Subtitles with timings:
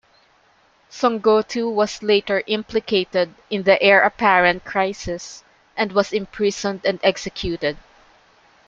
[0.89, 5.43] Songgotu was later implicated in the heir-apparent crisis,
[5.77, 7.77] and was imprisoned and executed.